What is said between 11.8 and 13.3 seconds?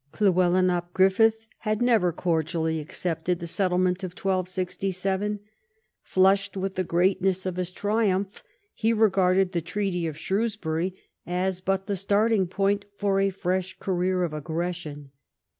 the starting point for a